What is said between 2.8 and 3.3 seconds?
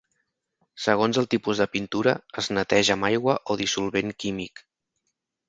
amb